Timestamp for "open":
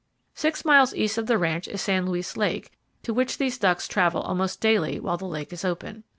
5.63-6.03